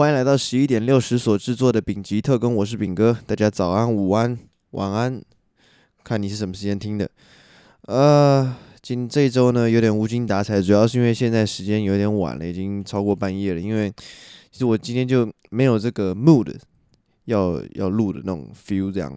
[0.00, 4.38] 欢迎来到十一点六十所制作的丙级特工，我是丙哥，大家早安、午安、
[4.70, 5.22] 晚安，
[6.02, 7.06] 看你是什么时间听的。
[7.82, 13.60] 呃，今这一周呢有点无精打采，主要是因为现在时间有点晚了，已经超过半夜了。
[13.60, 13.92] 因为
[14.50, 16.50] 其实我今天就没有这个 mood
[17.26, 19.14] 要要录的那种 feel 这样。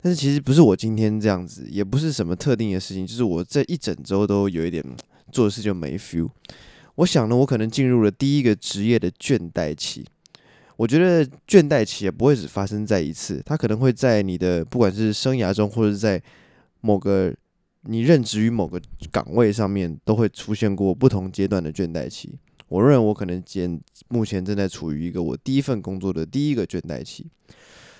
[0.00, 4.82] 但是其实不是我今天这样子，也不是什么特定的事情，就是我这一整周都有一点
[5.30, 6.30] 做事就没 feel。
[6.96, 10.04] 我想呢，我可能进入了第一个职业的倦怠期。
[10.76, 16.22] 我觉得倦怠期也不会只发生在一次，它可能会在你的不管是生涯中，或者是在
[16.82, 17.34] 某个
[17.82, 18.78] 你任职于某个
[19.10, 22.38] 岗位上面，都会出现过不同阶段的倦怠期。
[22.68, 27.26] 我认为我可能现目前正在处于一个我第一份工作的第一个倦怠期，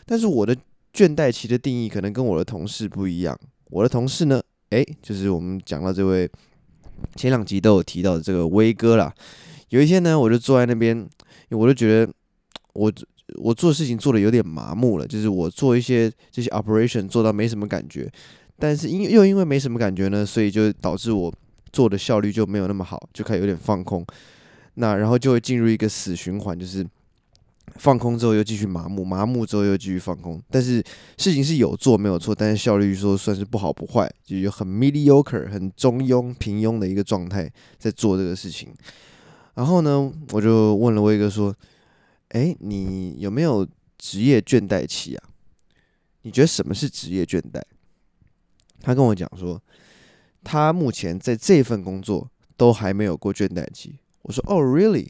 [0.04, 0.54] 但是我的
[0.92, 3.38] 倦怠期的定义可能跟我的同事不一样。
[3.70, 6.30] 我的同事呢，诶，就是我们讲到这位。
[7.14, 9.12] 前两集都有提到的这个威哥啦，
[9.70, 11.08] 有一天呢，我就坐在那边，
[11.50, 12.12] 我就觉得
[12.72, 12.92] 我
[13.36, 18.10] 我做事情做的有点麻木了，就是我做一些这些 operation 做到没什么感觉，
[18.58, 21.32] 但是因又因为没什么感觉呢，所以就导致我
[21.72, 24.04] 做的效率就没有那么好，就开始有点放空，
[24.74, 26.86] 那然后就会进入一个死循环，就是。
[27.78, 30.82] 放空之后又继续麻木，麻木之后又继续放空，但是
[31.18, 38.74] 事情是有做没有错，但是效率说算是不好不坏，就有很 mediocre 很中庸平庸的一个状态在做这个事情。
[39.54, 41.54] 然后呢，我就问了威哥说
[42.30, 43.66] ：“诶，你有没有
[43.96, 45.28] 职业倦怠期啊？
[46.22, 47.62] 你觉得什么是职业倦怠？”
[48.82, 49.60] 他跟我讲说，
[50.44, 53.98] 他目前在这份工作都还没有过倦怠期。
[54.22, 55.08] 我说：“哦，really？”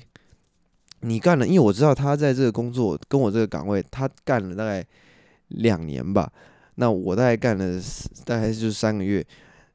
[1.07, 4.85] 你干了，因为我知道他在这个工作跟我这个岗位，他干了大概
[5.49, 6.31] 两年吧。
[6.75, 7.81] 那我大概干了
[8.25, 9.25] 大概就是三个月。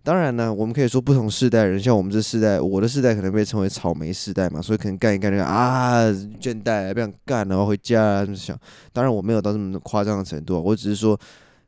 [0.03, 6.05] 当然呢，我们可以说不同世代人，像我们这世代，我的世代可能被称为草莓世代嘛，所以可能干一干就啊
[6.41, 8.59] 倦怠，不想干，然后回家啊就想。
[8.91, 11.16] 当然我没有到这么夸张的程度，我只是说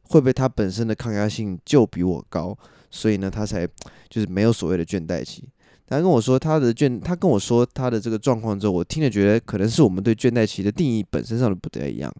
[0.01, 2.57] 会不会他本身的抗压性就比我高，
[2.89, 3.67] 所以呢他才
[4.09, 5.47] 就是没有所谓的倦怠期。
[5.85, 12.11] 他跟我说他的倦，他跟我说他的这个状况之后，我听了觉得可能是我们对倦怠期的定义本身上的不太一样。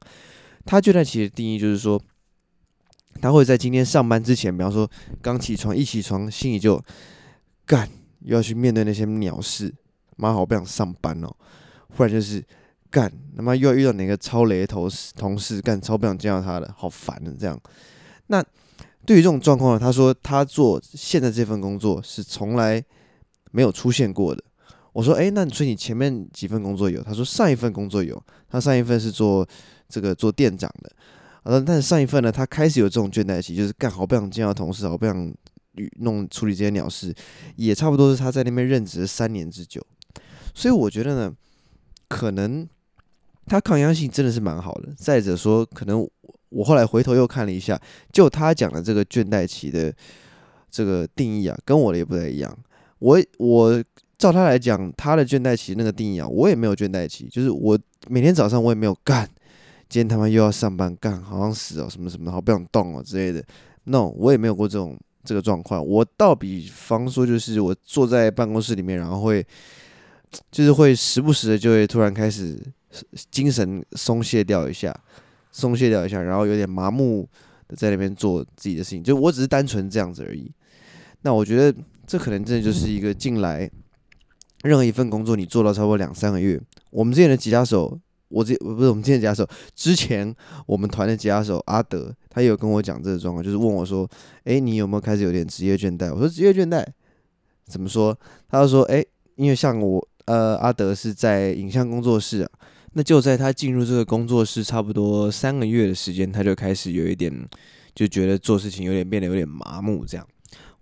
[0.66, 2.00] 他倦怠期的定义就是说，
[3.20, 4.88] 他会在今天上班之前，比方说
[5.22, 6.80] 刚起床一起床，心里就
[7.66, 9.74] 干又要去面对那些鸟事，
[10.18, 11.36] 妈好不想上班哦。
[11.96, 12.44] 忽然就是
[12.92, 17.60] 干他妈又要遇到哪个超雷的同事，同事干超不想见到他的，好烦的这样。
[18.28, 18.44] 那
[19.06, 22.84] 对于这种状况呢，他说他做现在这份工作是从来。
[23.54, 24.44] 没有出现过的，
[24.94, 27.04] 我说，诶，那所以你前面几份工作有？
[27.04, 29.48] 他说上一份工作有，他上一份是做
[29.88, 30.92] 这个做店长的，
[31.44, 35.32] 呃，但是上一份呢，他开始有这种倦怠期，就是干好不想见到同事，好不想
[36.00, 37.14] 弄处理这些鸟事，
[37.56, 39.80] 也差不多是他在那边任职三年之久，
[40.56, 41.34] 所以我觉得呢，
[42.08, 42.68] 可能
[43.46, 44.90] 他抗压性真的是蛮好的。
[44.98, 46.10] 再者说，可能
[46.50, 47.80] 我后来回头又看了一下，
[48.12, 49.94] 就他讲的这个倦怠期的
[50.72, 52.58] 这个定义啊，跟我的也不太一样。
[53.04, 53.84] 我我
[54.18, 57.78] 照他来讲，他的倦怠期那个定义啊，我也没有倦怠期，就是我
[58.08, 59.30] 每天早上我也没有干，
[59.90, 63.44] 今天他妈又要上班干，好像死哦什么什么的，好不想动哦之类的。
[63.84, 65.86] No，我也没有过这种这个状况。
[65.86, 69.46] 我倒比方说，就是我坐在办公室里面，然后会
[70.50, 72.58] 就是会时不时的就会突然开始
[73.30, 74.98] 精神松懈掉一下，
[75.52, 77.28] 松懈掉一下，然后有点麻木
[77.68, 80.50] 的在那边做自己的事情，就我只是单纯这样子而已。
[81.24, 81.78] 那我觉得。
[82.06, 83.70] 这可能真的就是一个进来
[84.64, 86.62] 任何一份工作，你做到差不多两三个月。
[86.90, 88.00] 我们之前的吉他手，
[88.30, 90.34] 我这不是我们之前的吉他手，之前
[90.66, 94.10] 我们团的吉他手阿德，他有跟我讲这个状况，就是问我说
[94.46, 96.86] ：“诶，你有没有开始有点职业倦怠？”我说：“职业倦怠
[97.66, 98.18] 怎么说？”
[98.50, 99.06] 他就说：“诶，
[99.36, 102.50] 因为像我，呃，阿德是在影像工作室啊，
[102.94, 107.34] 那就在他进入这个工作室差不多三个月的时间，他就开始有一点
[107.96, 110.28] 就觉得做事情有点变得有点麻木这样。”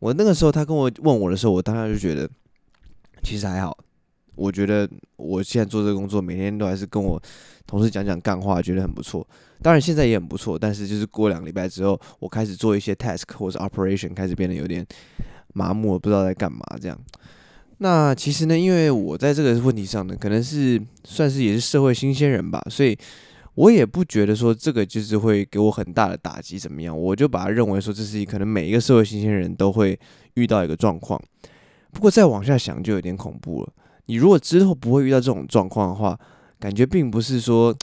[0.02, 2.28] 我那个时候，他跟我问我的时候，我当时就觉得
[3.22, 3.78] 其实还好。
[4.34, 7.22] 我觉得我现在做这个工作，每天都还是跟我
[7.68, 9.26] 同事讲讲干话，觉得很不错。
[9.62, 14.84] 当然现在也很不错，但是就是过两个礼拜之后，我开始做一些 task 或者 operation，开始变得有点
[15.54, 17.00] 麻木，不知道在干嘛这样。
[17.78, 22.98] 那其实呢，因为我在这个问题上呢，可能是算是也是社会新鲜人吧，所以。
[23.56, 30.00] 我也不觉得说这个就是会给我很大的打击怎么样，我就把它认为说这是可能每一个社会新鲜人都会
[30.36, 31.22] 遇到一个状况。
[31.92, 33.74] 不过再往下想就有点恐怖了。
[34.06, 36.18] 你如果之后不会遇到这种状况的话，
[36.60, 37.76] 感觉并不是说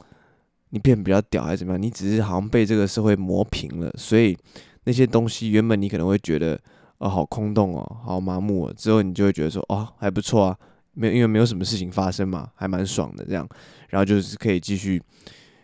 [0.71, 4.37] 你变比较屌还是怎么样，你只是好像被这个社会磨平了，所以
[4.85, 6.59] 那些东西原本你可能会觉得
[6.97, 10.57] 哦好空洞哦，好麻木哦，之后你就会觉得说哦还不错啊，
[10.95, 13.47] 没有因为没有什么事情发生嘛，还蛮爽的这样，
[13.91, 15.03] 然后就是可以继续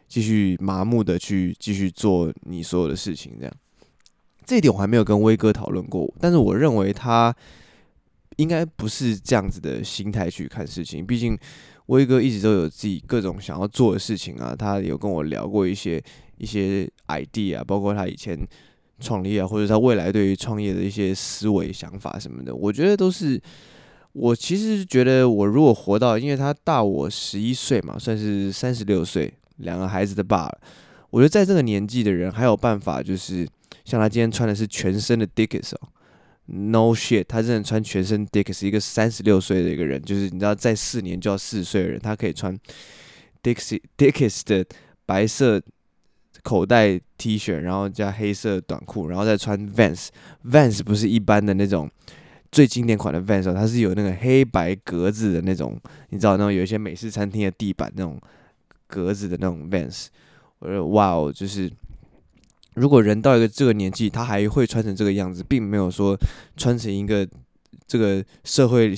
[0.09, 3.53] 继续麻木的去继续做你所有的事情这样。
[4.45, 7.35] 这一点我还没有跟威哥讨论过，但是我认为他
[8.37, 11.05] 应该不是这样子的心态去看事情。
[11.05, 11.39] 毕竟
[11.87, 16.03] 威哥一直都有自己各种想要做的事情啊，他有跟我聊过一些
[16.39, 18.39] 一些 idea 啊，包括他以前
[19.01, 23.41] 创业啊，或者他未来对于创业的一些思维想法什么的，我觉得都是。
[24.17, 30.59] 我其实觉得，我如果活到，因为他大我十一岁嘛，算是三十六岁，两个孩子的爸了。
[31.11, 33.47] 我觉得在这个年纪的人还有办法，就是。
[33.85, 35.89] 像他今天穿的是全身的 Dickies 哦
[36.47, 42.57] ，No shit，他真的穿全身 Dickies，一个三十六岁的一个人，就是你知道在四年就要四十岁的人，他可以穿
[43.43, 44.65] Dickies Dickies 的
[45.05, 45.61] 白色
[46.43, 51.91] 口袋 T 恤，然后加黑色短裤，然后再穿 Vans，Vans 不是一般的那种
[52.51, 55.79] 最经典款的 Vans 哦，它是有那个黑白格子的那种，
[56.09, 58.19] 你知道那种有一些美式餐厅的地板那种
[58.95, 60.07] 格子的那种 Vans，
[60.61, 61.71] 我说哇哦，就是。
[62.75, 66.19] 如果人到一个这个年纪，他还会穿成这个样子，并没有说
[66.57, 67.25] 穿成一个
[67.87, 68.93] 这个社会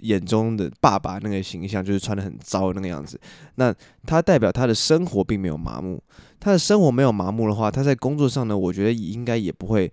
[0.00, 3.20] 眼中的爸爸那个形象，就是穿得很糟那个样子。
[3.54, 3.72] 那
[4.04, 6.02] 他代表他的生活并没有麻木，
[6.40, 9.88] 他的生活没有麻木的话，他在工作上呢，我觉得应该也不会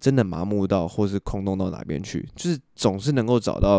[0.00, 3.78] 真的麻木到或是空洞到哪边去，就是总是能够找到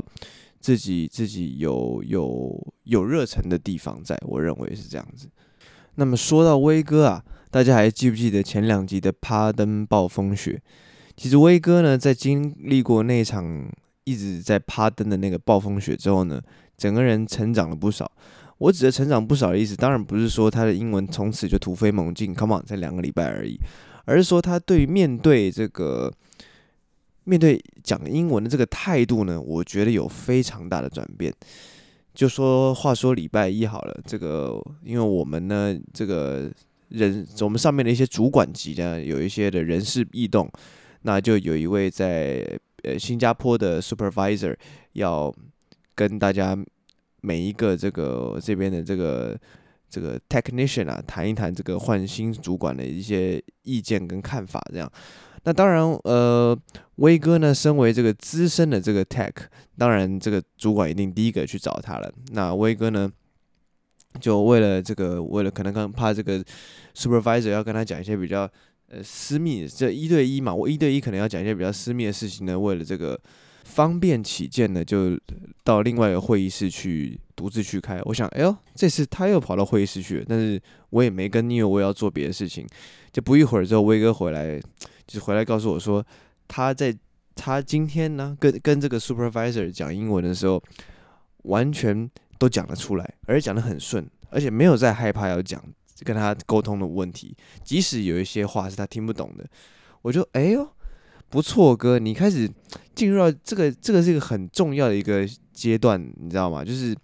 [0.62, 5.28] 自己自己有有有热忱的地方在，我认为是这样子。
[5.96, 7.24] 那么说到威哥啊。
[7.52, 10.62] 大家还记不记得前两集的趴灯暴风雪？
[11.18, 13.69] 其实威哥呢，在经历过那场
[14.06, 16.42] 一直在趴灯的那个暴风雪之后呢，
[16.78, 18.10] 整个人成长了不少。
[18.58, 23.58] 我指的成长不少的意思，当然不是说他的英文从此就突飞猛进，Come on，才两个礼拜而已，
[24.06, 26.10] 而是说他对于面对这个
[27.24, 31.34] 面对讲英文的这个态度呢，我觉得有非常大的转变。
[32.14, 36.52] 就说话说礼拜一好了，这个因为我们呢，这个。
[36.92, 40.52] 人，我们上面的一些主管级呢，有一些的人事异动，
[41.04, 42.46] 那就有一位在
[42.84, 44.54] 呃新加坡的 supervisor
[44.92, 45.34] 要
[45.96, 46.54] 跟大家
[47.22, 49.40] 每一个这个这边的这个
[49.90, 54.92] 这个 technician 啊谈一谈这个换新主管的一些意见跟看法，这样。
[55.44, 56.58] 那当然，呃，
[56.96, 59.34] 威哥呢，身为这个资深的这个 tech，
[59.78, 62.12] 当然这个主管一定第一个去找他了。
[62.34, 63.12] 那威哥呢，
[64.20, 66.44] 就为了这个，为了可能刚怕这个。
[66.94, 68.42] Supervisor 要跟他讲一些比较
[68.90, 72.60] 呃私密，这一对一嘛，我一对一可能要讲一些比较私密的事情呢。
[72.60, 73.18] 为了这个
[73.64, 75.18] 方便起见呢，就
[75.64, 78.02] 到另外一个会议室去独自去开。
[78.04, 82.68] 我想，哎呦，这次他又跑到会议室去了，但是我也没跟，因为我要做别的事情。
[83.14, 84.60] 就不一会儿之后，威哥回来，
[85.12, 86.06] 就回来告诉我说，
[86.48, 86.96] 他在
[87.36, 90.63] 他今天呢，跟跟这个 Supervisor 讲英文的时候，
[91.44, 95.63] 完全都讲得出来，而且讲得很顺，而且没有再害怕要讲。
[96.04, 99.46] 跟他沟通的问题，即使有一些话是他听不懂的，
[100.02, 100.68] 我就哎呦，
[101.30, 102.50] 不错哥，你开始
[102.96, 106.66] 进入到这个，这个是一个很重要的一个阶段，你知道吗？
[106.66, 106.98] 就是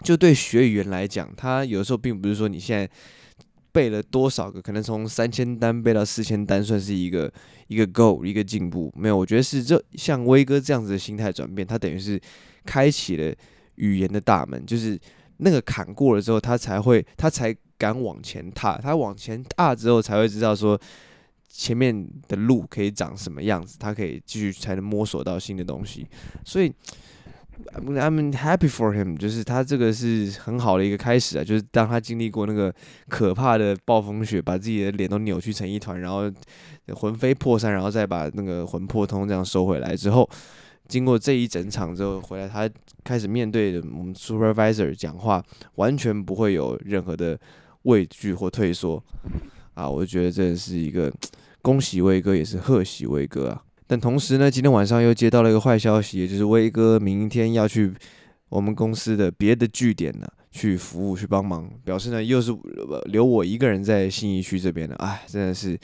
[0.00, 2.90] 就对学语言来讲，他有时候并不是说你现在
[3.76, 7.30] 背了多少个，可能从三千单背到四千单算是一个
[7.66, 12.18] 一个 go 一个进步，没有，我觉得是这像威哥这样子的心态转变，他等于是
[12.64, 13.34] 开启了
[13.74, 14.98] 语言的大门，就是
[15.36, 17.54] 那个坎过了之后，他才会，他才。
[17.78, 20.80] 敢往前踏，他往前踏之后才会知道说
[21.46, 26.06] 前面的路可以长什么样子，他可以继续才能摸索到新的东西。
[26.42, 26.72] 所以
[27.74, 31.44] ，I'm happy for him，就是他这个是很好的一个开始啊。
[31.44, 32.74] 就是当他经历过那个
[33.08, 36.30] 可怕的暴风雪，把自己的脸都扭曲成一团，然后
[36.94, 40.28] 魂飞魄散，然后再把那个魂魄通这样收回来之后。
[40.88, 42.70] 经过这一整场之后回来，他
[43.02, 45.42] 开始面对我们 supervisor 讲话，
[45.74, 47.36] 完全不会有任何的
[47.82, 49.02] 畏惧或退缩
[49.74, 49.90] 啊！
[49.90, 51.12] 我觉得这是一个
[51.60, 53.62] 恭喜威哥，也是贺喜威哥啊！
[53.86, 57.92] 但同时呢，今天晚上又接到了一个坏消息，也就是威哥明天要去
[58.48, 62.50] 我们公司的别的据点呢，去服务去帮忙，表示呢又是
[63.06, 64.94] 留我一个人在信义区这边了。
[64.96, 65.78] 哎，真的是。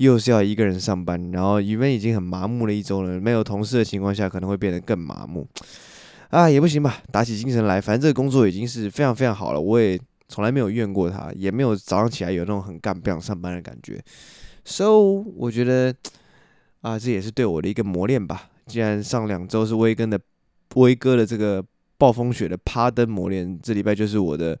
[0.00, 5.46] 又是要一个人上班，然后因为已经很麻木了一周了，没有同事的情况下，可能会变得更麻木。
[6.30, 14.02] 啊，也不行吧，打起精神来，反正这个工作已经是非常非常好了，我也从来没有怨过他，也没有早上起来有那种很干不想上班的感觉。
[14.64, 15.94] So，我觉得
[16.82, 18.50] 啊，这也是对我的一个磨练吧。
[18.66, 20.18] 既然上两周是威根的
[20.74, 21.64] 威哥的这个
[21.98, 24.58] 暴风雪的趴灯磨练，这礼拜就是我的。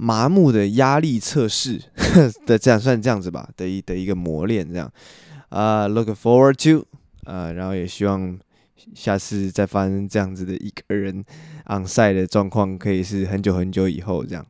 [0.00, 1.80] 麻木的压力测试
[2.46, 4.88] 的这样算这样子吧的一的一个磨练这样
[5.48, 6.86] 啊，look forward to
[7.24, 8.38] 啊然后也希望
[8.94, 11.24] 下次再发生这样子的一个人
[11.66, 14.46] on side 的状况，可以是很久很久以后这样。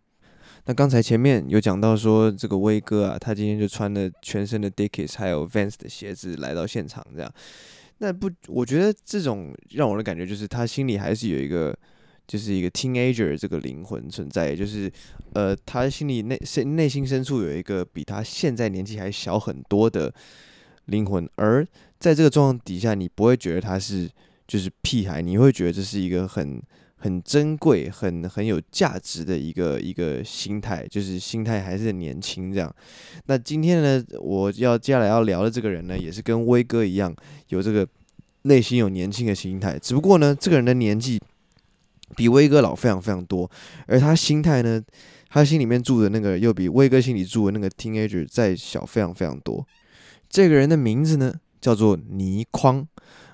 [0.68, 7.34] 那刚才前面有讲到说，这个威哥啊，他今天就穿了全身的 Dickies 还有 Vans 的鞋子来到现场，这样。
[8.00, 11.74] 那不，我觉得这种让我的感觉就是他心里还是有一个，
[12.26, 14.92] 就是一个 teenager 这个灵魂存在，就是
[15.32, 20.12] 呃，他心里内深内心深处有一个比他现在年纪还小很多的
[20.84, 21.66] 灵魂，而
[21.98, 24.06] 在这个状况底下，你不会觉得他是
[24.46, 26.60] 就是屁孩，你会觉得这是一个很。
[26.98, 32.74] 很珍贵、很很有价值的一个一个心态，就是心态还是很年轻这样。
[33.26, 37.14] 那今天呢，我要接下来要聊的这个人呢，也是跟威哥一样，
[37.48, 37.86] 有这个
[38.42, 39.78] 内心有年轻的心态。
[39.78, 41.20] 只不过呢，这个人的年纪
[42.16, 43.48] 比威哥老非常非常多，
[43.86, 44.82] 而他心态呢，
[45.28, 49.64] 他心里面住的那个又比威哥心里住的那个 teenager 再小非常非常多。
[50.28, 52.86] 这个人的名字呢，叫做倪匡。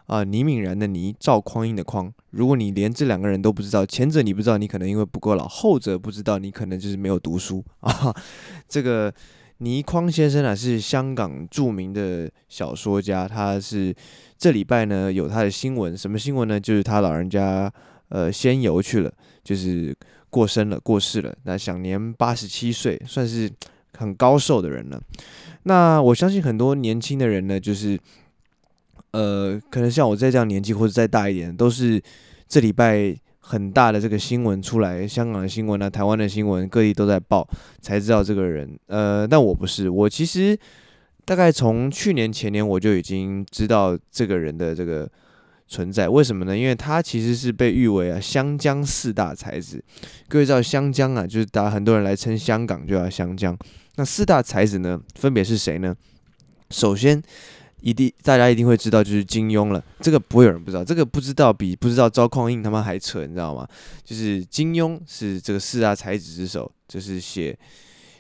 [0.07, 2.13] 啊，倪敏然的倪，赵匡胤的匡。
[2.31, 8.15] 如果你连这两个人都不知道，前者你不知道，你可能因为不够老；后者不知道，你可能就是没有读书 啊。
[8.69, 9.13] 这个
[9.59, 13.95] 倪匡先生啊，是香港著名的小说家，他是
[14.37, 16.61] 这礼拜呢有他的新闻，什么新闻呢？
[16.61, 17.73] 就是他老人家
[18.11, 19.11] 呃仙游去了，
[19.43, 19.97] 就是
[20.29, 23.51] 过生了，过世了，那享年八十七岁，算是
[23.97, 25.01] 很高寿的人了。
[25.63, 27.99] 那我相信很多年轻的人呢，就是。
[29.15, 32.03] 呃，可能像我在这样年纪或者再大一点，都是
[32.49, 37.49] 这礼拜很大的这个新闻出来，香港的新闻啊，台湾的新闻，各地都在报，
[37.81, 38.77] 才知道这个人。
[38.89, 40.59] 呃，但我不是，我其实
[41.25, 45.09] 大概从去年前年我就已经知道这个人的这个
[45.69, 46.09] 存在。
[46.09, 46.59] 为什么呢？
[46.59, 49.81] 因为他其实是被誉为啊香江四大才子。
[50.29, 53.57] 各位知道香江啊，就是大家很多人来称香港就叫香江。
[53.95, 55.95] 那四大才子呢，分别是谁呢？
[56.71, 57.23] 首先。
[57.85, 59.85] 一定，大家一定会知道，就是金庸了。
[60.01, 63.69] 这个不会有人不知道，这个不知道比不知道赵匡胤他妈还扯，你知道吗？
[64.03, 67.55] 就是金庸是这个四大才子之首，就是写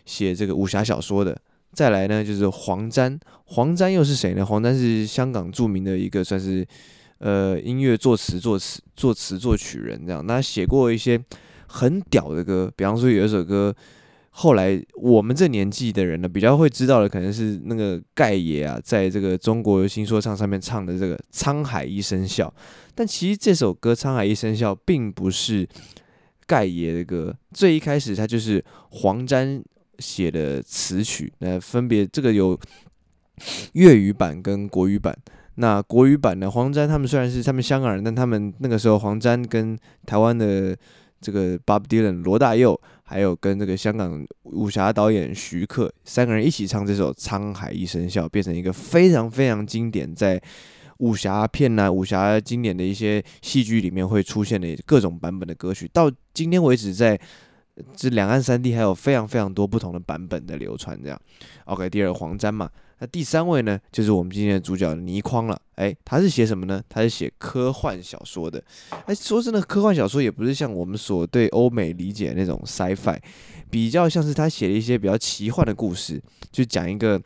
[0.04, 1.35] 写这个武侠小说的。
[1.73, 4.44] 再来呢，就是黄沾，黄沾又是谁呢？
[4.44, 6.66] 黄沾是香港著名的一个算是
[7.21, 10.23] 呃音乐作词作词作词作曲人，这样。
[10.26, 11.18] 那写过一些
[11.68, 13.75] 很屌的歌，比方说有一首歌。
[14.37, 22.49] 后来我们这年纪的人呢，比较会知道的可能是那个盖爷啊，在这个中国新说唱上面唱的这个《沧海一声笑》，
[22.97, 25.64] 但其实这首歌《沧海一声笑》并不是
[26.49, 29.62] 盖爷的歌，最一开始他就是黄沾
[30.00, 32.59] 写的词曲，那分别这个有
[33.75, 35.17] 粤语版跟国语版。
[35.55, 40.76] 那国语版呢，黄沾他们虽然是他们香港人，但他们那个时候黄沾跟台湾的
[41.25, 42.78] 这个 Bob Dylan 罗大佑。
[43.07, 50.40] 还有跟这个香港武侠导演徐克三个人一起唱这首《沧海一声笑》，变成一个非常非常经典，在
[51.00, 55.87] 武侠片呐、武侠经典的一些戏剧里面会出现的各种版本的歌曲。
[55.93, 57.21] 到今天为止，在
[57.97, 61.00] 这两岸三地还有非常非常多不同的版本的流传。
[61.02, 61.21] 这样
[61.64, 62.71] ，OK，第二黄沾嘛。
[63.00, 65.61] 那第三位呢，就是我们今天的主角倪匡了。
[65.75, 66.81] 哎，他是写什么呢？
[66.88, 68.62] 他是写科幻小说的。
[69.07, 73.19] 哎，说真的，科幻小说也不是像我们所对欧美理解的那种 sci-fi，
[73.69, 77.21] 比较像是他写了一些比较奇幻的故事，就讲一个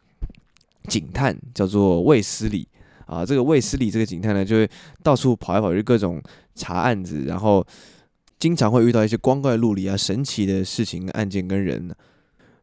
[0.85, 2.67] 警探叫做卫斯理
[3.05, 3.25] 啊。
[3.25, 4.71] 这个卫斯理这个警探呢，就会
[5.03, 6.21] 到处跑来跑去，各种
[6.55, 7.65] 查案子，然后
[8.39, 11.95] 经常会遇到一些光怪陆离啊、神奇的事情、案件跟人。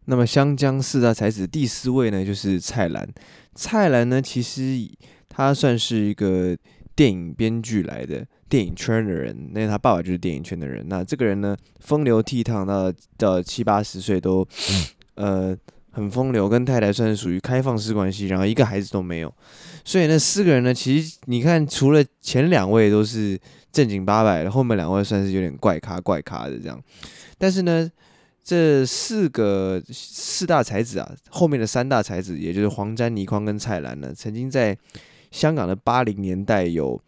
[0.05, 3.07] 那么湘江四大才子第四位呢，就是蔡澜。
[3.55, 4.79] 蔡澜呢，其实
[5.27, 6.55] 他算是一个
[6.95, 9.49] 电影编剧来的，电影圈的人。
[9.51, 10.85] 那他爸爸就是电影圈的人。
[10.87, 14.47] 那这个人呢，风流倜傥到到七八十岁都，
[15.15, 15.57] 呃，
[15.95, 19.33] 很风流，跟太太算是属于开放式关系，然后一个孩子都没有。
[19.83, 23.39] 所以那四个人呢，其实你看，除了前两位都是
[23.71, 26.79] 正经八百的，后面两位算是有点怪咖怪咖的这样。
[27.37, 27.89] 但是呢。
[28.47, 34.77] 这四个四大才子啊，后面的三大才子，也就是黄沾、倪匡跟蔡澜呢，曾经在
[35.31, 37.01] 香港的八零年代有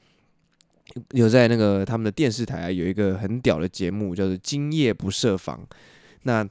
[1.12, 5.60] 有在那个他们的电视台啊，有一个很屌的节目，叫做《今夜不设防》。
[6.24, 6.44] 那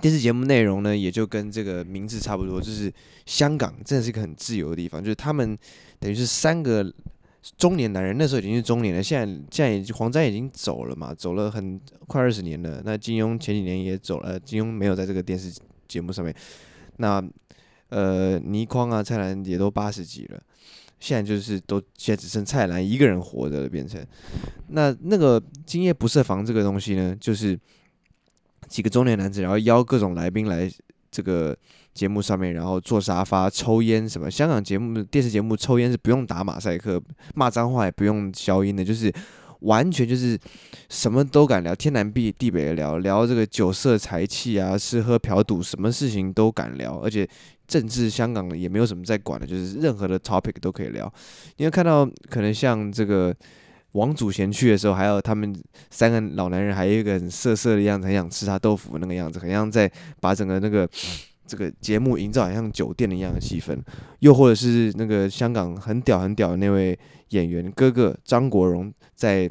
[0.00, 2.92] 电视节目内容呢，也就跟这个名字差不多，就是
[3.26, 5.56] 香港真的是一个很自由的地方，就是他们
[5.98, 6.92] 等于是三个。
[7.56, 12.82] 中年男人那时候已经是中年了，现在现在已经黄沾已经走了嘛，走了很快二十年了。
[12.84, 15.50] 那金庸前几年也走了，金庸没有在这个电视
[15.88, 16.34] 节目上面。
[16.98, 17.24] 那
[17.88, 20.38] 呃，倪匡啊、蔡澜也都八十几了，
[20.98, 24.06] 现在就是都现在只剩蔡澜一个人活着了，变成。
[24.68, 27.58] 那那个今夜不设防这个东西呢，就是
[28.70, 30.70] 几个中年男子，然后邀各种来宾来
[31.10, 31.54] 这个
[31.92, 34.30] 节目上面，然后坐沙发抽烟什么。
[34.30, 37.02] 香港节目电视节目抽烟是不用打马赛克，
[37.34, 39.12] 骂脏话也不用消音的，就是
[39.62, 40.38] 完全就是
[40.88, 47.28] 什么都敢聊，天南地地北的聊聊这个酒色财气啊，吃喝嫖赌，什么事情都敢聊，而且
[47.66, 51.12] 政治香港也没有什么在管的，就是任何的 topic 都可以聊。
[51.56, 53.34] 因为看到可能像这个。
[53.92, 55.52] 王祖贤去的时候，还有他们
[55.90, 60.88] 三个老男人，还有一个很色色的样子，很想吃他豆腐那个样子，很像在把整个那个
[61.44, 63.76] 这个节目营造，很像酒店的一样的气氛。
[64.20, 66.96] 又或者是那个香港很屌很屌的那位
[67.30, 69.50] 演员哥哥张国荣，在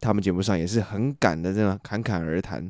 [0.00, 2.68] 他们节目上也是很敢的这样侃侃而谈。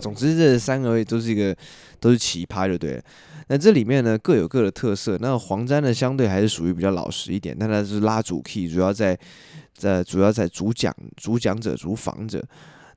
[0.00, 1.56] 总之，这三个位都是一个
[2.00, 3.02] 都是奇葩，就对了。
[3.46, 5.16] 那这里面呢，各有各的特色。
[5.20, 9.16] 那黄沾呢，相对还是属于比较老实一点，但他是拉主 key，主要在。
[9.82, 12.40] 在主要在主讲、主讲者、主访者，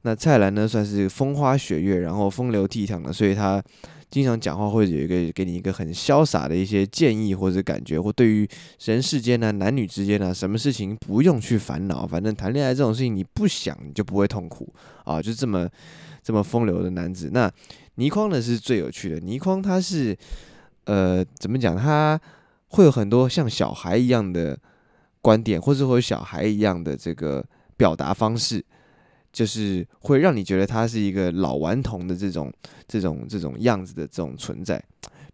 [0.03, 3.59] 那蔡澜呢，算是风花雪月，然后风流倜傥的，所以他
[4.11, 8.47] 经常讲话会有一个给你一个很潇洒的一些建议或者感觉，或对于
[8.85, 14.71] 人世间呢、男女之间呢，什么事情不用去烦恼，反正谈恋爱这种事情你不想你就不会痛苦
[15.05, 15.67] 啊，就这么
[16.21, 17.31] 这么风流的男子。
[17.33, 17.51] 那
[17.95, 20.15] 倪匡呢是最有趣的，倪匡他是
[20.83, 22.21] 呃怎么讲，他
[22.67, 24.55] 会有很多像小孩一样的。
[25.25, 27.44] 观点，或者和小孩一样的这个
[27.75, 28.63] 表达方式，
[29.34, 32.53] 就是会让你觉得他是一个老顽童的这种、
[32.88, 34.77] 这种、这种样子的这种存在。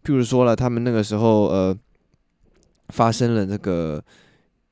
[0.02, 1.78] 譬如说了，他们那个时候呃，
[2.88, 4.02] 发生了那个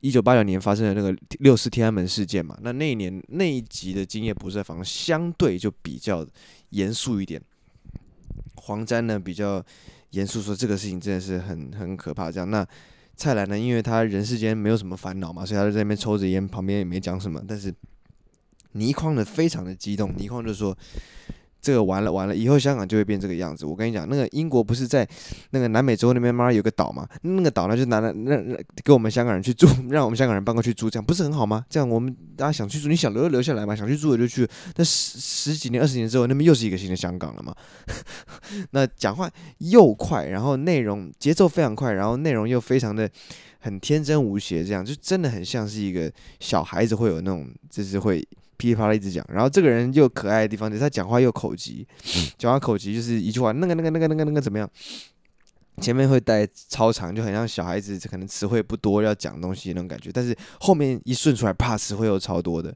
[0.01, 6.27] 一九八九年发生的那个六四天安门事件嘛，那那一年那一集的《今夜不设防》相对就比较
[6.71, 7.39] 严肃一点。
[8.55, 9.63] 黄沾呢比较
[10.13, 12.67] 严肃，说这个事情真的是很很可怕，这样那。
[13.21, 17.45] 蔡澜呢，因为他人世间没有什么烦恼嘛，所以他就在那边抽着烟，旁边也没讲什么。
[17.47, 17.75] 但是
[18.73, 20.75] 倪匡呢，非常的激动，倪匡就说。
[21.61, 23.67] 这个完了完了，以后香港就会变这个样子。
[23.67, 25.07] 我跟你讲，那个英国不是在
[25.51, 31.65] 那个南美洲那边嘛，有个岛嘛，那个岛呢就拿来让让给我们香港人去住，让我们香港人搬过去住，这样不是很好吗？
[31.69, 34.49] 这样我们大家想去住，你想留就留下来嘛，想去住的就去。
[34.77, 37.55] 那十十几年、二十年之后，那边又是一个新的香港了嘛。
[38.71, 43.09] 那讲话又快，然后内容节奏非常快，然后内容又非常的
[43.59, 48.27] 很天真无邪，这样就真的很像是一个小孩子会有那种，就是会。
[48.61, 51.87] 噼里啪啦一直讲，然后这个人又可爱的地方就是他讲话又口急，
[52.37, 54.71] 讲话口急就是一句话，那个那个那个那个那个怎么样？
[55.81, 62.75] 前面会带超长，就很像小孩子可能词汇不多要讲东西那种感觉，但是后面一顺出来，啪，词汇又超多的。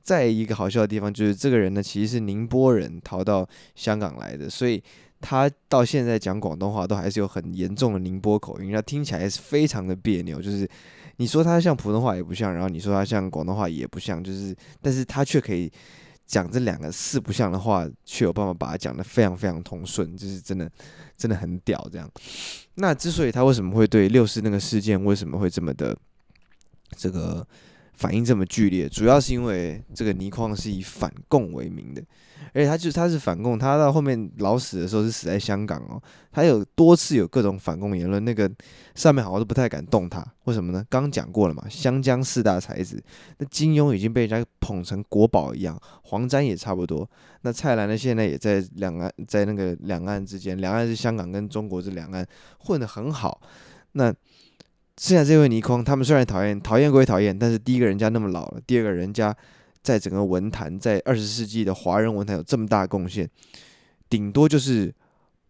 [0.00, 4.80] 再一个好笑的地方就是这个人呢，其实是宁波人，逃到香港来的，所以
[5.20, 10.68] 他到现在讲广东话都还是有很严重的宁波口音，他听起来是非常的别扭，就是。
[11.20, 15.70] 你说他像普通话也不像，然后你说他像广东话也不像，就是，但是他却可以
[16.24, 20.72] 讲这两个四不像的话，却有办法把它讲得非常非常通顺，就是真的
[21.18, 22.10] 真的很屌这样。
[22.76, 25.94] 那之所以他为什么会对六四那个事件为什么会这么的
[26.96, 27.46] 这个
[28.00, 32.02] 反应这么剧烈，主要是因为这个倪匡是以反共为名的。
[32.54, 36.02] 而且他就是他是反共，他到后面老死的时候是死在香港哦。
[36.32, 38.50] 他有多次有各种反共言论，那个
[38.94, 40.24] 上面好像都不太敢动他。
[40.44, 40.82] 为什么呢？
[40.88, 43.00] 刚讲过了嘛，湘江四大才子，
[43.36, 47.08] 那金庸已经被人家捧成国宝一样，黄沾也差不多。
[47.42, 52.26] 那蔡澜呢，现在也在两岸，在那个两岸之间，两岸是香港跟中国这两岸
[52.60, 53.40] 混得很好。
[53.92, 54.12] 那
[55.00, 59.34] 剩下这位倪匡，他们虽然讨厌，讨厌归讨厌，但是第一个人家那么老了，第二个人家。
[59.82, 63.26] 在整个文坛，在二十世纪的华人文坛有这么大贡献，
[64.10, 64.94] 顶多就是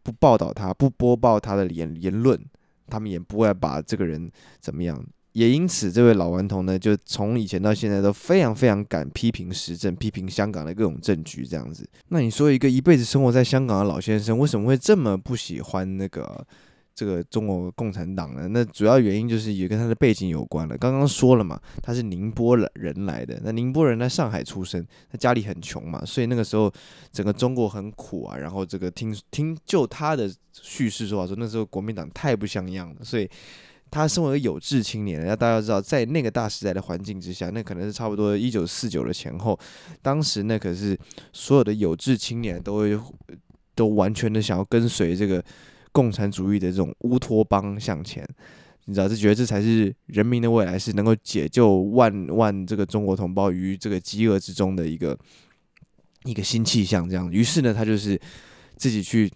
[0.04, 2.40] 不报道他，不播报他的言言论，
[2.86, 5.04] 他们也不会把这个人怎么样。
[5.32, 11.84] 也因此，这位老顽童呢，就从以前到现在都非常非常敢批评时政，批评香港的各种政局这样子。
[12.10, 16.46] 那你说，一个一辈子生活在香港的老先生，为什么会这么不喜欢那个？
[16.94, 20.76] 这个中国共产党呢，那主要原因就是也跟他的背景有关了。
[20.76, 26.70] 刚刚说了嘛，他是宁波人来的，那宁波人在上海出生，他家里很穷嘛，所以那个时候
[27.11, 28.37] 整个中国很苦啊。
[28.37, 33.26] 然后这个听听就他的叙事说法说，那时候国民党太不像样了，所以
[33.90, 39.59] 他身为有志青年，那大家知道，在那个大时代的环境之下，那可能是差不多一九四九的前后，
[40.03, 40.98] 当时那可是
[41.33, 42.98] 所有的有志青年都会
[43.74, 45.42] 都完全的想要跟随这个。
[45.92, 48.26] 共产主义的这种乌托邦向前，
[48.85, 55.18] 你知道，就觉得这才是人民的未来，是能够解救万万这个中国同胞于这个饥饿之中的一个
[56.24, 57.09] 一个新气象。
[57.09, 58.20] 这样，于是呢，他就是
[58.76, 59.31] 自己去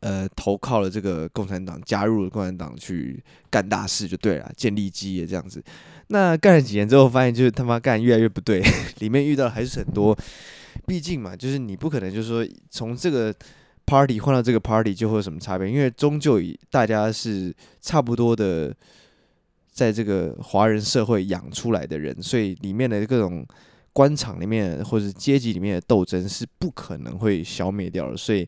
[0.00, 5.62] 呃投靠了这个共产党，加入了共产党去干大事，就对了，建立基业这样子。
[6.08, 8.62] 那干了几年之后，发现就是他妈干越来越不对，
[9.00, 10.16] 里面遇到还是很多，
[10.86, 13.34] 毕竟嘛，就是你不可能就是说从这个。
[13.86, 15.70] Party 换到这个 party 就会有什么差别？
[15.70, 18.74] 因为终究以大家是差不多的，
[19.72, 23.46] 在这个华人社会养出来的人，所以里面的各种
[23.92, 28.46] 官场里面或者阶级里面的斗争是不可能会消灭掉的，所以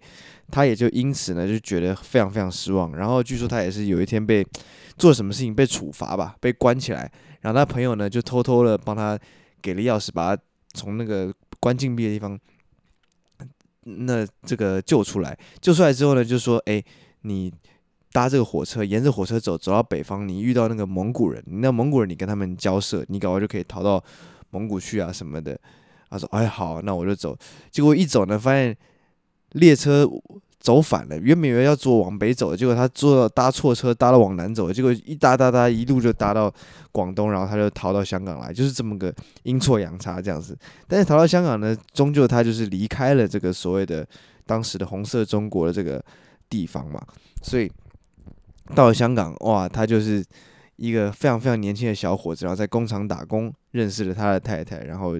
[0.51, 2.94] 他也就因此呢就觉得非常非常失望。
[2.96, 4.44] 然后据说他也是有一天被
[4.96, 7.11] 做什么事情被处罚吧，被关起来，
[7.42, 9.18] 然后他朋友呢就偷偷的帮他
[9.62, 10.42] 给了钥匙，把他
[10.74, 12.38] 从那个关禁闭的地方。
[13.96, 16.83] 那这个救出来，救出来之后呢，就说：“哎，
[17.22, 17.53] 你
[18.12, 24.03] 搭这个火车，沿着火车走，走到北方，你遇到那个蒙古人，那蒙古人你跟他们交涉，你赶快就可以逃到
[24.51, 25.59] 蒙古去啊什么的。”
[26.11, 27.37] 他说：“哎，好，那我就走。”
[27.70, 28.77] 结果一走呢，发现
[29.53, 30.09] 列车。
[30.61, 36.53] 走反了，原本以为要坐往北走，结果他坐搭错车，搭到往南走，结果一搭搭搭一路就搭到
[36.90, 40.59] 广东，然后他就逃到香港来，就是这么个阴错阳差这样子。
[40.87, 44.07] 但是逃到香港呢，终究他就是离开了这个所谓的
[44.47, 46.05] 当时的红色中国的这个
[46.51, 47.01] 地方嘛，
[47.42, 47.71] 所以
[48.75, 50.25] 到了香港，哇，他就是
[50.77, 55.16] 一个非常非常年轻的小伙子，然后在工厂打工，认识了他的太太，然后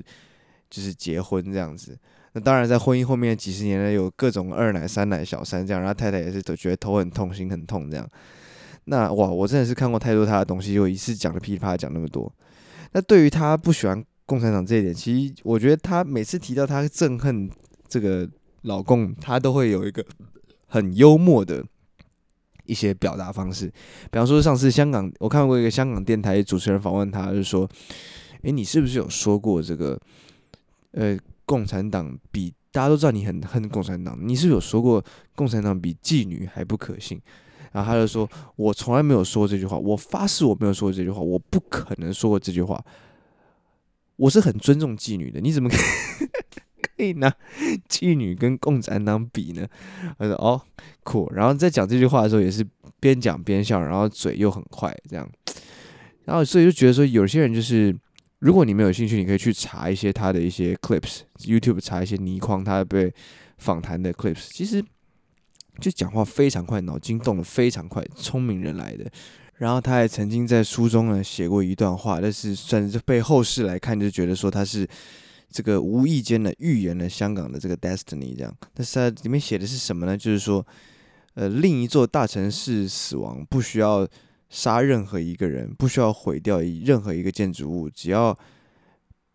[0.69, 1.97] 就是结婚这样子。
[2.41, 8.09] 当然，在婚姻后面几十年呢，有各种二奶、三奶、小三这样，然后太太也是都觉得头很痛、心很痛这样。
[8.85, 12.33] 那哇，我真的是看过太多他的东西，就一次讲的噼里啪啦讲那么多。
[12.93, 17.51] 那对于他不喜欢共产党这一点，其实我觉得他每次提到他憎恨
[17.87, 18.29] 这个
[18.63, 20.05] 老共，他都会有一个
[20.67, 21.65] 很幽默的
[22.65, 23.67] 一些表达方式。
[24.11, 27.69] 比方说，上次香港我看过一个香港电台主持人访问他，就是说
[28.43, 30.01] ：“诶，你是不是有说过这个？
[30.93, 35.03] 呃。”共产党比大家都知道你很恨共产党，你是是有说过
[35.35, 37.19] 共产党比妓女还不可信？
[37.73, 42.79] 然后他就说：“我从来没有说过这句话，我发誓我没有说过这句话，我不可能说过这句话。
[44.17, 46.29] 我是很尊重妓女的，你怎么可以，
[46.97, 47.33] 可以拿
[47.89, 49.67] 妓女跟共产党比呢？”
[50.19, 50.61] 他说：“哦，
[51.03, 52.67] 酷。”然后在讲这句话的时候，也是
[53.01, 55.29] 边讲边笑，然后嘴又很快，这样。
[56.27, 57.97] 然后所以就觉得说，有些人就是。
[58.41, 63.13] 如果你没有兴趣，你可以去查一些他的一些 clips，YouTube 查一些倪匡他被
[63.57, 64.47] 访谈的 clips。
[64.51, 64.81] 其实
[65.81, 69.11] 就讲话非常快，脑筋动得非常快，聪明人来的。
[69.57, 74.89] 然后他还曾经在书中呢写过一段话，但是算是被后世来看就觉得说他是
[75.51, 78.57] 这个无意间的预言了香港的这个 destiny 这样。
[78.73, 80.17] 但是他里面写的是什么呢？
[80.17, 80.65] 就是说，
[81.35, 84.07] 呃，另一座大城市死亡不需要。
[84.49, 88.37] 杀任何一个人，不需要毁掉任何一个建筑物，只要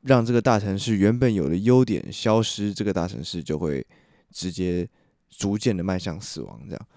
[0.02, 3.86] 让这个大城市原本有的优点消失，这个大城市就会
[4.32, 4.88] 直接
[5.30, 6.60] 逐渐的迈向死亡。
[6.68, 6.88] 这样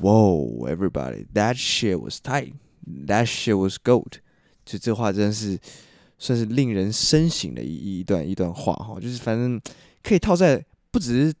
[0.00, 2.54] ，Whoa, everybody, that shit was tight,
[3.06, 4.18] that shit was gold。
[4.64, 5.56] 就这话真是
[6.18, 9.60] 算是令人深省的一一段一段话哈，就是反正
[10.02, 11.34] 可以套在不只是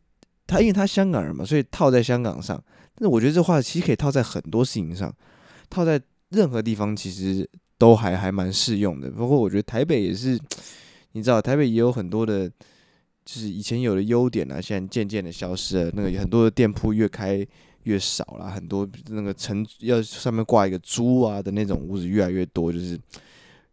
[0.46, 2.62] 他，因为他香港人嘛，所以套在香港上。
[2.94, 5.12] 但是我觉得这话其实可以套在很多事情上。
[5.70, 6.00] 套在
[6.30, 7.48] 任何地方其实
[7.78, 10.38] 都还还蛮适用的，不过我觉得台北也是，
[11.12, 15.90] 你知道台北也有很多的，就是以前有的优点啊，现在渐渐的消失了。
[15.94, 17.46] 那个很多的店铺越开
[17.84, 22.98] 越少了，很多那个城要上面挂一个猪啊的那种屋子越来越多，就是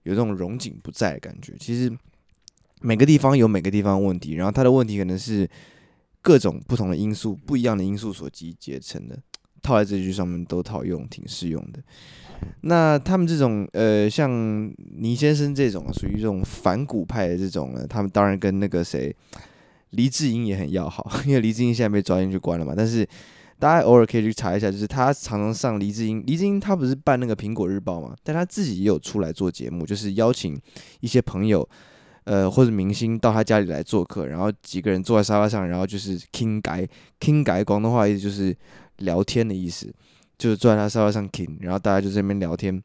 [0.04, 1.56] 有这种荣景不在的感觉。
[1.60, 1.92] 其实
[2.82, 5.50] 每个地方有每个地方问题，然后它的问题可能是
[6.22, 9.18] 各种不同的因素、不一样的因素所集结成的。
[9.64, 11.82] 套在这句上面都套用，挺适用的。
[12.62, 14.30] 那他们这种呃，像
[14.98, 19.16] 倪先生这种属于这种反骨派的这种呢，他们当然跟那个谁
[19.92, 22.74] 黎智英也很要好， 因为黎智英现在被抓进去关了嘛。
[22.76, 23.08] 但是
[23.60, 30.60] 大家偶尔可以去查一下，就是他常常上黎智英，黎智英他不是办那个苹果日报嘛，但他自己也有出来做节目，就是邀请
[31.00, 31.66] 一些朋友
[32.26, 36.86] 呃或者明星到他家里来做客，然后几个人坐在沙发上，然后就是倾偈，
[37.22, 38.54] 倾偈广东话意思就是。
[39.04, 39.94] 聊天的意思，
[40.38, 42.82] 就是坐在他沙发上听，然后大家就在这边聊天，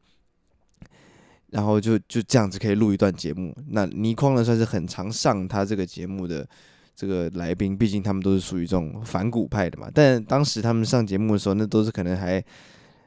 [1.49, 3.55] 然后就就这样子可以录一段节目。
[3.69, 6.47] 那倪匡呢，算是很常上他这个节目的
[6.95, 9.89] 这个来宾，毕竟他们都是属于这种反骨派的嘛。
[9.93, 12.43] 但当时他们上节目的时候，那都是可能还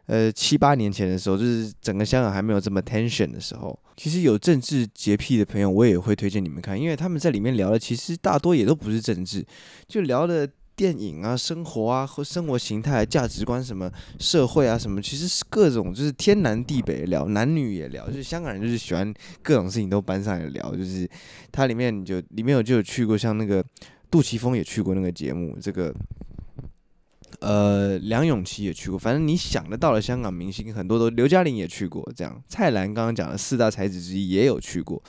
[0.06, 3.78] 呃七八年前的时候，就是整个香港还没有这么 tension 的时候。
[3.96, 9.46] 其实有政治洁癖的朋友，我也会推荐你们看，因为他们在里面聊的其实大多也都不是政治，
[9.86, 10.48] 就聊的。
[10.74, 21.08] 电影啊，生活啊，和生活形态、价值观什么，社会啊什么，其实是各种就是天南地北聊，男女也聊，就是香港人就是喜欢各种事情都搬上来聊，就是
[21.50, 23.64] 它里面就里面有就有去过，像那个
[24.10, 25.94] 杜琪峰也去过那个节目，这个
[27.40, 35.02] 呃梁咏琪也去过，反正你想得到的香港明星很多都，刘嘉玲也去过，这样蔡澜刚刚讲的四大才子之一也有去过。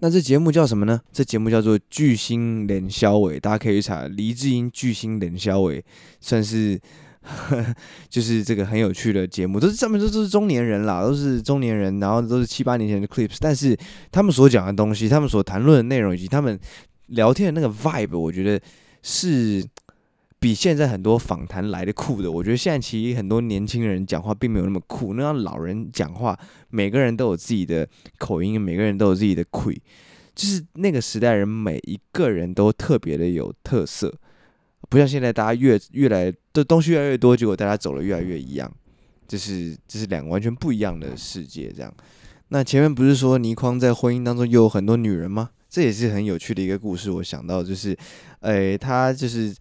[0.00, 1.00] 那这节目叫什么呢？
[1.12, 5.84] 这节目叫做《巨星连销尾》，大家可以查黎智英巨星连销尾，
[6.20, 6.80] 算是
[7.22, 7.74] 呵 呵
[8.08, 13.76] 就是这个很有趣的节目，都是上面都是中年人啦，都是中年人，然后都是七八年前的 clips，但是
[14.10, 16.58] 他们所讲的东西，他们所谈论的内容以及他们
[17.06, 18.60] 聊天的那个 vibe，我觉得
[19.02, 19.64] 是。
[20.40, 26.36] 比现在很多访谈来的酷的，我觉得现在其实很多年轻人讲话并没有那么酷，那让老人讲话，
[26.70, 29.82] 每个人都有自己的口音，每个人都有自己的气，
[30.34, 34.10] 就是那个时代人每一个人都特别的有特色，
[34.88, 38.72] 不像现在大家越越来的东西越来越多，结果大家走的越来越一样，
[39.28, 41.70] 就是这是两个完全不一样的世界。
[41.70, 41.94] 这样，
[42.48, 45.50] 那前面不是说倪匡在婚姻当中又有很多女人吗？
[45.68, 47.10] 这也是很有趣的一个故事。
[47.10, 47.94] 我想到就是，
[48.40, 49.54] 诶，他就是。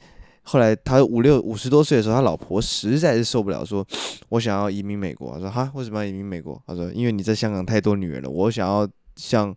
[0.43, 3.85] 后来他五六五十多岁的时候，他老婆实在是受不了，说
[4.29, 9.55] ：“我想要移民美国。”他说：“哈，为什么要移民美国？”他说：“因为你在香港太多女人了，我想要像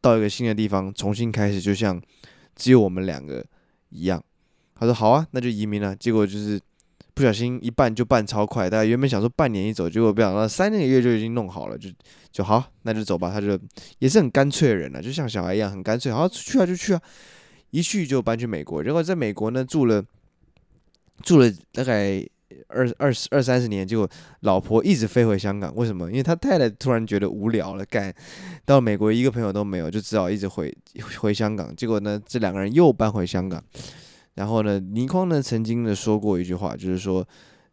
[0.00, 2.00] 到一个新的地方重新开始，就像
[2.54, 3.44] 只有我们两个
[3.88, 4.22] 一样。”
[4.78, 6.60] 他说：“好啊，那就移民了。”结果就是
[7.12, 11.90] 不小心一办就办超快，大家原本想说半年一走，结果不想到三个月就已经弄好了，就
[12.30, 13.30] 就好，那就走吧。
[13.30, 13.58] 他就
[13.98, 17.02] 也是很干脆的人了，就像小孩一样很干脆，好去 啊就去啊，
[17.70, 18.82] 一去就搬去美国。
[18.82, 20.04] 然后在美国呢住了。
[21.22, 22.26] 住了大概
[22.68, 24.08] 二二十二三十年，结果
[24.40, 26.08] 老婆一直飞回香港，为什么？
[26.10, 28.10] 因为他太太突然觉得无聊了，干
[28.64, 30.74] 到美国一个朋友都没有，就只好一直回
[31.18, 31.76] 回香港。
[31.76, 33.62] 结果呢，这两个人又搬回香港。
[34.32, 37.28] 然后呢，倪匡呢曾经呢说过一句话，就是说。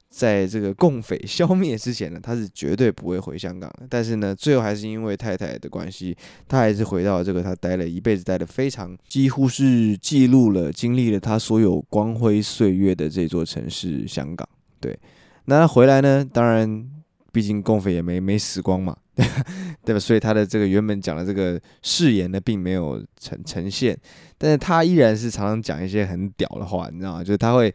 [0.10, 3.86] 在这个共匪消灭之前呢，他是绝对不会回香港的。
[3.90, 6.16] 但是呢，最后还是因为太太的关系，
[6.48, 14.48] 他还是回到这个他待了一辈子、待的非常几乎是记录了、经历了他所有光辉岁月的这座城市——香港。
[14.80, 14.98] 对，
[15.46, 16.90] 那他回来呢，当然，
[17.32, 18.96] 毕竟共匪也没没死光嘛，
[19.84, 20.00] 对吧？
[20.00, 23.96] 所以他的这个原本讲的这个誓言呢，并没有呈呈现。
[24.38, 27.24] 但是他依然是常常讲一些很屌的话，你知道吗？
[27.24, 27.72] 就是他会。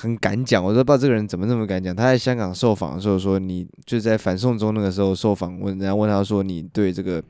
[0.00, 1.94] 很敢讲，我都不知道这个人怎么那么敢讲。
[1.94, 7.22] 他在香港受访的时候说，你就在反送中那个时候受访，问人家问他说，你对这个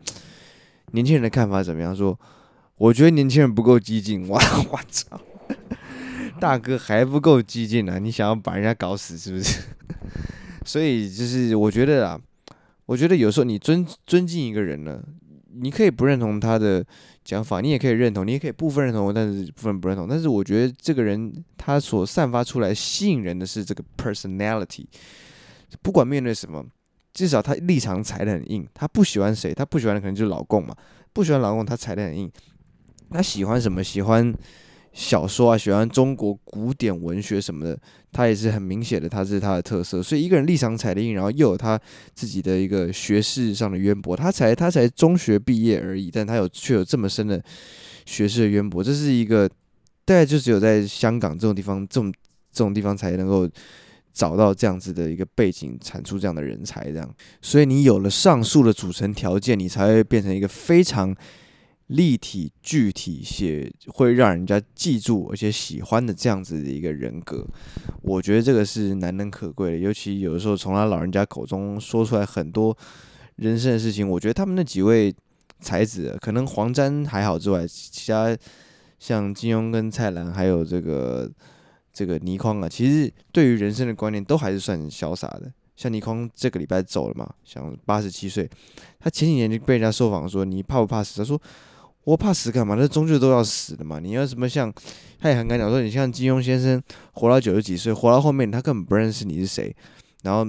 [0.93, 1.95] 年轻人的看法怎么样？
[1.97, 2.17] 说，
[2.77, 4.29] 我觉得年轻人不够激进。
[4.29, 5.21] 哇， 我操，
[6.39, 7.99] 大哥还不够激进呢？
[7.99, 9.63] 你想要把人家搞死是不是？
[10.65, 12.21] 所以就是我觉得啊，
[12.87, 15.03] 我觉得有时候你尊尊敬一个人呢，
[15.61, 16.85] 你可以不认同他的。
[17.23, 20.09] 讲法你也可以认同，你也可以部分认同，但是部分不认同。
[20.09, 24.87] 但是我觉得这个人他所散发出来吸引人的是这个 personality，
[25.83, 26.65] 不管面对什么，
[27.13, 28.67] 至少他立场踩得很硬。
[28.75, 30.75] 他不喜欢谁，他不喜欢的可能就是老共嘛，
[31.13, 32.29] 不喜欢老共，他踩得很硬。
[33.11, 33.85] 他喜欢什么？
[33.85, 34.35] 喜欢。
[34.93, 37.79] 小说啊，喜欢中国古典文学什么的，
[38.13, 40.03] 他也是很明显的，他是他的特色。
[40.03, 41.81] 所以一个人立场踩得硬，然后又有他
[42.15, 47.43] 自己的一个学识上的渊博，他才他才中学毕业而已，但他有却有这么深的
[48.07, 49.49] 学识的渊博，这是一个
[50.05, 52.13] 大概就只有在香港这种地方，这种
[52.53, 53.49] 这种地方才能够
[54.13, 56.91] 找到这样子的一个背景，产出这样的人才。
[56.91, 61.15] 这样，所以你有了上述的组成条件，你才会变成一个非常。
[61.91, 67.45] 立体、具体写会让人家记住而且喜欢的这样子的一个人格，
[68.03, 69.79] 我觉得这个是难能可贵的。
[69.79, 72.77] 尤其有的时候从他老人家口中说出来很多
[73.35, 75.13] 人生的事情，我觉得他们那几位
[75.59, 78.39] 才子，可能黄沾还好之外，其他
[79.01, 81.29] 像金庸跟蔡澜，还有这个
[81.93, 85.53] 这个倪匡啊，其实对于人生的观念都还是算潇洒的。
[85.75, 88.49] 像倪匡这个礼拜走了嘛，像八十七岁，
[89.01, 91.19] 他前几年就被人家受访说，你怕不怕死？
[91.19, 91.41] 他说。
[92.05, 92.75] 我怕死干嘛？
[92.79, 94.01] 那终究都要死的嘛。
[94.01, 94.73] 你要什么像，
[95.19, 96.83] 他也很敢讲说，你像金庸先生
[97.13, 99.75] 活到九十几岁，活到后面他根本不认识你是谁，
[100.23, 100.45] 然后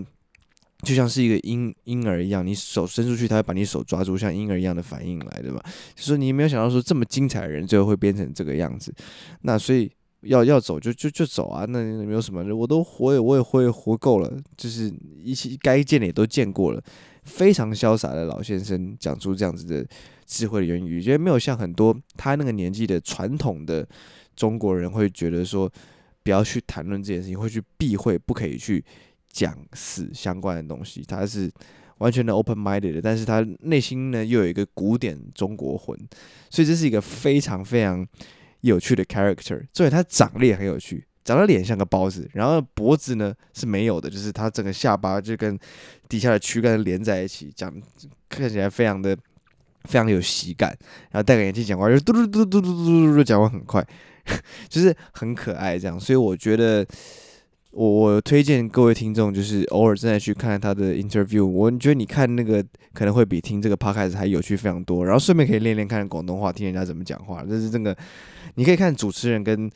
[0.84, 5.62] 就像是一个婴婴儿一样，你手伸出去，他会把你手抓住，像婴儿一样的反应来，对吧？
[5.94, 8.94] 就说你没有想到说这么精彩的人最后会变成这个样子，
[9.42, 16.82] 那所以要要走就就就走啊，那没有什么，我都活也我也活也活够了，就是一些该见的也都见过了，
[17.24, 19.86] 非常潇洒的老先生讲出这样子的。
[20.32, 23.86] 智慧的言语，觉得没有像很多他那个年纪的传统的
[24.34, 25.70] 中国人会觉得说，
[26.24, 28.82] 不要去谈论这件事情，会去避讳，不可以去
[29.30, 31.04] 讲死相关的东西。
[31.06, 31.52] 他是
[31.98, 36.00] 完全的 open minded 的，但是他内心呢又有一个古典中国魂，
[36.50, 38.08] 所以这是一个非常非常
[38.62, 39.62] 有趣的 character。
[39.74, 45.60] 所以他长得也很有趣，长得脸像个包子，然后脖子呢是没有的，就是他整个下巴就跟
[46.08, 47.70] 底下的躯干连在一起，讲
[48.30, 49.17] 看起来非常的。
[49.86, 50.70] 非常有喜感，
[51.12, 53.86] 然后戴个眼镜讲话就嘟嘟嘟嘟嘟嘟嘟嘟，讲话很快，
[54.70, 56.00] 就是很可爱这样。
[56.00, 56.86] 所以我觉得
[57.72, 61.46] 我我推荐各位听众，就是偶尔真的去看他的 interview。
[61.46, 62.63] 我觉得你看那个
[62.94, 65.06] 可能会比听这个 podcast 还有趣非常多。
[65.06, 67.44] 然后顺便可以练练看广东话，听人家怎么讲话。
[67.48, 67.96] 这是这个，
[68.56, 69.70] 你可以看主持人跟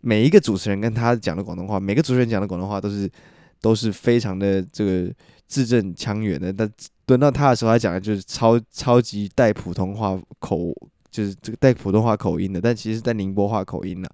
[0.00, 3.10] 每一个主持人跟他讲的广东话，每个主持人讲的广东话都是
[3.60, 5.12] 都是非常的这个
[5.46, 6.52] 字正腔圆的。
[6.52, 6.70] 但
[7.06, 10.74] 轮到他的时候，他讲的就是超超级带普通话口，
[11.10, 14.08] 就是这个带普通话口音的，但其实带宁波话口音呢。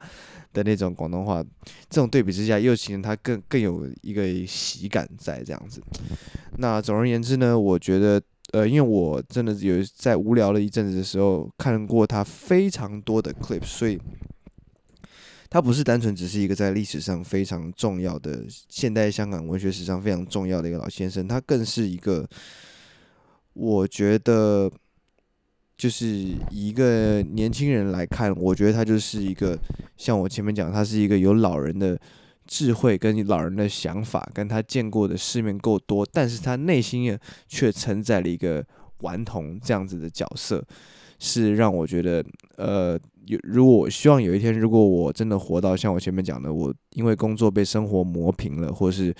[0.54, 1.42] 的那种广东话，
[1.88, 5.80] 这种对比之下，又显得他更更有一个喜感在这样子。
[6.58, 8.20] 那总而言之呢，我觉得，
[8.52, 13.98] 呃，因为我真的有在无聊了一阵子的时候，看过他非常多的 clip，所以
[15.52, 22.26] 他不是单纯只是一个在历史上非常重要的现代香港文学史上非常重要的一个老先生，他更是一个，
[23.52, 24.72] 我觉得。
[25.74, 26.06] 就是
[26.52, 29.58] 一个年轻人来看，我觉得他就是一个
[29.96, 31.98] 像我前面讲，他是一个有老人的
[32.46, 38.64] 智慧跟老人的想法，跟他见过的世面够多，但是他内心却承载了一个
[38.98, 40.64] 顽童这样子的角色，
[41.18, 42.24] 是让我觉得，
[42.56, 49.14] 呃，有如果我希望有一天，如果我真的活到像我前面讲的，我因为工作被生活磨平了，或是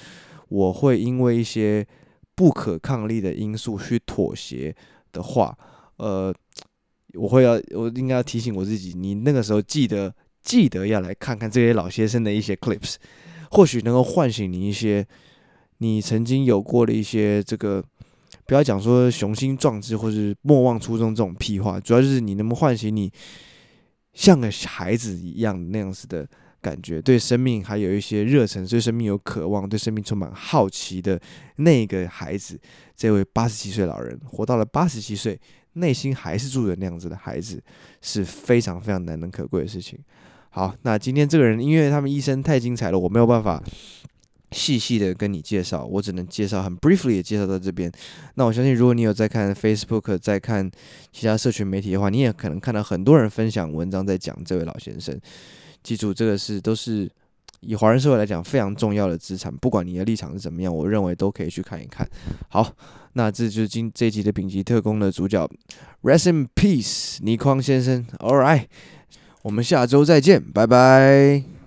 [0.49, 1.87] 我会因为一些
[2.35, 4.75] 不可抗力的因素去妥协
[5.13, 5.57] 的话。
[5.97, 6.35] 呃，
[7.15, 10.13] 我会要，我应该要提醒我自己，你那个时候记得
[10.43, 12.97] 记得要来看看这些老先生的一些 clips，
[13.51, 15.07] 或许能够唤醒你一些
[15.79, 17.85] 你曾经有过的一些这个，
[18.47, 23.13] 不要讲说雄心壮志或是莫忘初衷这种屁话，主要就是你能不能唤醒你
[24.13, 26.29] 像个孩子一样那样子的
[26.61, 31.21] 感觉，对生命还有一些热忱，对生命有渴望，对生命充满好奇的
[31.57, 32.59] 那个孩子，
[32.97, 35.41] 这位八十七岁老人活到了八十七岁。
[35.75, 37.59] 内心还是住着那样子的孩子，
[38.03, 39.99] 是非常非常难能可贵的事情。
[40.51, 43.63] 好，那今天这个人，因为他们一生太精彩了，我没有办法
[44.53, 47.91] 细细的跟你介绍，我只能介绍很 briefly 的介绍到这边。
[48.35, 50.71] 那我相信，如果你有在看 Facebook，在看
[51.11, 55.19] 其他社群媒体的话，你也可能看到很多人分享文章在讲这位老先生。
[55.83, 57.11] 记住，这个是都是。
[57.65, 62.05] 以华人社会来讲，非常重要的资产，不管你的立场是怎么样，我认为都可以去看一看。
[62.49, 62.75] 好，
[63.13, 65.49] 那这就是今这一集的丙级特工的主角
[66.03, 68.05] ，Rest in peace，倪匡先生。
[68.19, 68.65] All right，
[69.43, 71.62] 我们下周再见，拜拜。